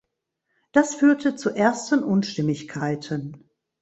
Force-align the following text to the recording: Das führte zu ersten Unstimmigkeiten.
Das 0.71 0.95
führte 0.95 1.35
zu 1.35 1.51
ersten 1.51 2.01
Unstimmigkeiten. 2.03 3.51